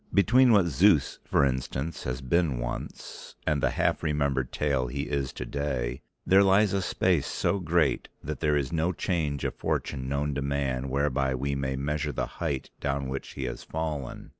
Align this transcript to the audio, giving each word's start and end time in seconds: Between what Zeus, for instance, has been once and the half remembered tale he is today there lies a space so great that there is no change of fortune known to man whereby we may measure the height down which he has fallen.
Between 0.15 0.51
what 0.51 0.65
Zeus, 0.65 1.19
for 1.25 1.45
instance, 1.45 2.05
has 2.05 2.21
been 2.21 2.57
once 2.57 3.35
and 3.45 3.61
the 3.61 3.69
half 3.69 4.01
remembered 4.01 4.51
tale 4.51 4.87
he 4.87 5.03
is 5.03 5.31
today 5.31 6.01
there 6.25 6.41
lies 6.41 6.73
a 6.73 6.81
space 6.81 7.27
so 7.27 7.59
great 7.59 8.09
that 8.23 8.39
there 8.39 8.57
is 8.57 8.73
no 8.73 8.93
change 8.93 9.43
of 9.45 9.53
fortune 9.53 10.09
known 10.09 10.33
to 10.33 10.41
man 10.41 10.89
whereby 10.89 11.35
we 11.35 11.53
may 11.53 11.75
measure 11.75 12.11
the 12.11 12.25
height 12.41 12.71
down 12.79 13.09
which 13.09 13.33
he 13.33 13.43
has 13.43 13.63
fallen. 13.63 14.29